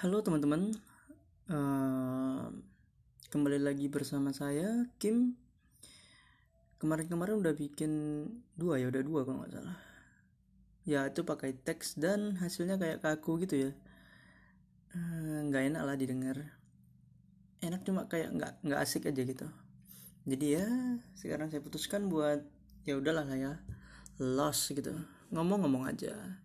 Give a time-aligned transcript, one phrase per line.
[0.00, 0.72] Halo teman-teman,
[1.52, 2.48] uh,
[3.28, 5.36] kembali lagi bersama saya Kim.
[6.80, 8.24] Kemarin-kemarin udah bikin
[8.56, 9.76] dua ya, udah dua kalau nggak salah.
[10.88, 13.70] Ya itu pakai teks dan hasilnya kayak kaku gitu ya.
[14.96, 16.48] Eh, nggak uh, enak lah didengar.
[17.60, 19.52] Enak cuma kayak nggak nggak asik aja gitu.
[20.24, 20.64] Jadi ya
[21.12, 22.40] sekarang saya putuskan buat
[22.88, 23.52] ya udahlah lah ya,
[24.16, 24.96] lost gitu.
[25.28, 26.40] Ngomong-ngomong aja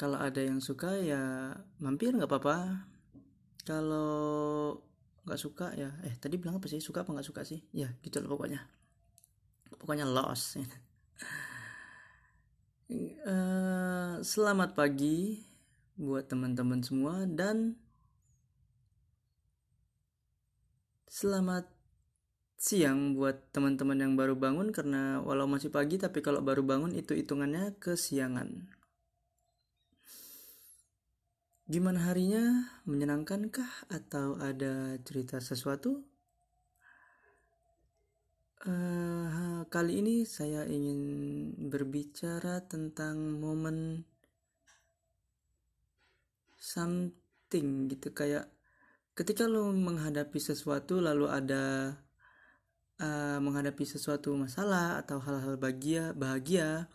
[0.00, 2.88] kalau ada yang suka ya mampir nggak apa-apa.
[3.68, 4.80] Kalau
[5.28, 6.80] nggak suka ya eh tadi bilang apa sih?
[6.80, 7.60] Suka apa nggak suka sih?
[7.76, 8.64] Ya gitu loh pokoknya.
[9.76, 10.56] Pokoknya lost.
[12.88, 15.44] Uh, selamat pagi
[16.00, 17.76] buat teman-teman semua dan
[21.12, 21.68] selamat
[22.56, 27.12] siang buat teman-teman yang baru bangun karena walau masih pagi tapi kalau baru bangun itu
[27.12, 28.79] hitungannya kesiangan
[31.70, 32.66] Gimana harinya?
[32.82, 36.02] Menyenangkankah atau ada cerita sesuatu?
[38.66, 40.98] Uh, kali ini saya ingin
[41.70, 44.02] berbicara tentang momen
[46.58, 48.50] something gitu kayak
[49.14, 51.94] ketika lo menghadapi sesuatu lalu ada
[52.98, 56.90] uh, menghadapi sesuatu masalah atau hal-hal bahagia bahagia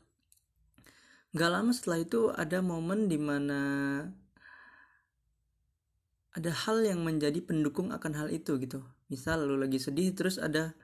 [1.32, 3.62] nggak lama setelah itu ada momen di mana
[6.36, 8.84] ada hal yang menjadi pendukung akan hal itu gitu.
[9.08, 10.76] Misal lu lagi sedih terus ada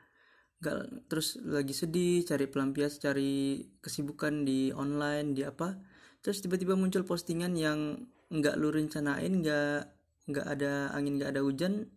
[0.62, 5.74] gak terus lagi sedih cari pelampias cari kesibukan di online di apa
[6.22, 9.90] terus tiba-tiba muncul postingan yang nggak lu rencanain nggak
[10.30, 11.90] nggak ada angin nggak ada hujan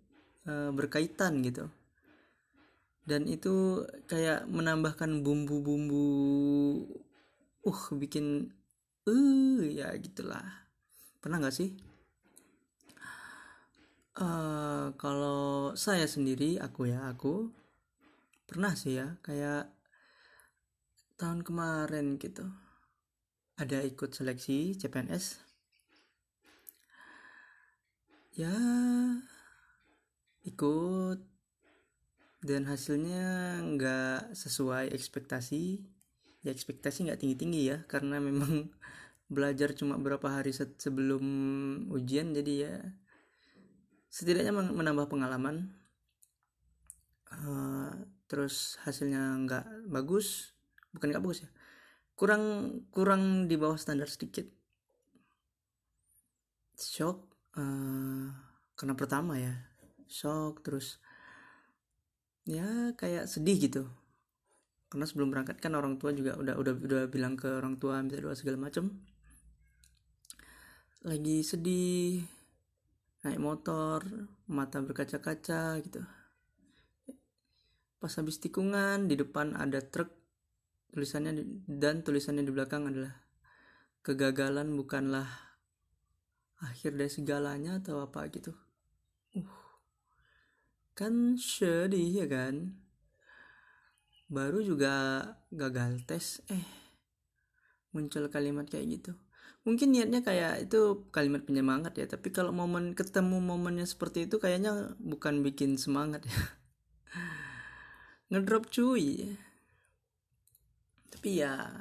[0.48, 1.68] e, berkaitan gitu.
[3.04, 6.08] Dan itu kayak menambahkan bumbu-bumbu
[7.68, 8.48] uh bikin
[9.04, 10.42] uh ya gitulah.
[11.20, 11.93] Pernah nggak sih
[14.14, 17.50] Uh, kalau saya sendiri, aku ya, aku
[18.46, 19.66] pernah sih ya, kayak
[21.18, 22.46] tahun kemarin gitu,
[23.58, 25.42] ada ikut seleksi CPNS.
[28.38, 28.54] Ya,
[30.46, 31.18] ikut
[32.38, 35.82] dan hasilnya nggak sesuai ekspektasi.
[36.46, 38.70] Ya ekspektasi nggak tinggi-tinggi ya, karena memang
[39.34, 41.24] belajar cuma berapa hari sebelum
[41.90, 42.74] ujian, jadi ya
[44.14, 45.74] setidaknya menambah pengalaman
[47.34, 47.90] uh,
[48.30, 50.54] terus hasilnya nggak bagus
[50.94, 51.50] bukan nggak bagus ya
[52.14, 52.42] kurang
[52.94, 54.46] kurang di bawah standar sedikit.
[56.74, 58.30] Shock uh,
[58.74, 59.54] karena pertama ya
[60.10, 60.98] shock terus
[62.46, 63.82] ya kayak sedih gitu.
[64.90, 68.22] Karena sebelum berangkat kan orang tua juga udah udah udah bilang ke orang tua bisa
[68.22, 68.94] doa segala macam
[71.04, 72.24] lagi sedih
[73.24, 74.04] naik motor
[74.44, 76.04] mata berkaca-kaca gitu.
[77.96, 80.12] Pas habis tikungan di depan ada truk
[80.92, 83.16] tulisannya dan tulisannya di belakang adalah
[84.04, 85.26] kegagalan bukanlah
[86.60, 88.52] akhir dari segalanya atau apa gitu.
[89.32, 89.64] Uh
[90.94, 92.78] kan sedih ya kan?
[94.30, 96.62] Baru juga gagal tes eh
[97.90, 99.12] muncul kalimat kayak gitu
[99.64, 104.92] mungkin niatnya kayak itu kalimat penyemangat ya tapi kalau momen ketemu momennya seperti itu kayaknya
[105.00, 106.36] bukan bikin semangat ya.
[108.30, 109.36] Ngedrop cuy.
[111.08, 111.72] Tapi ya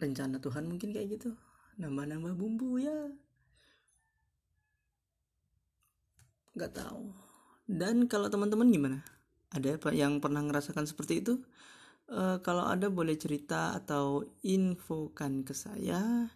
[0.00, 1.36] rencana Tuhan mungkin kayak gitu.
[1.76, 3.12] Nambah-nambah bumbu ya.
[6.56, 7.12] Nggak tahu.
[7.68, 8.98] Dan kalau teman-teman gimana?
[9.52, 11.44] Ada apa yang pernah ngerasakan seperti itu
[12.10, 16.28] uh, kalau ada boleh cerita atau infokan ke saya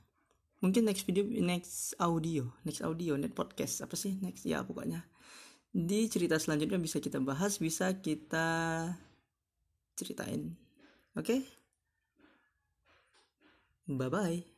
[0.65, 4.17] mungkin next video next audio next audio next podcast apa sih?
[4.23, 5.05] Next ya pokoknya.
[5.75, 8.47] Di cerita selanjutnya bisa kita bahas bisa kita
[9.99, 10.55] ceritain.
[11.15, 11.39] Oke?
[11.39, 11.41] Okay?
[13.87, 14.54] bye bye